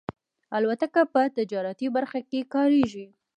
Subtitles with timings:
[0.55, 3.05] الوتکه په تجارتي برخه کې کارېږي.